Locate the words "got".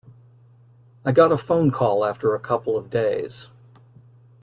1.11-1.31